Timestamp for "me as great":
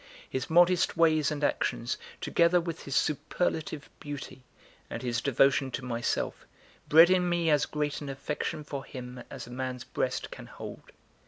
7.29-8.01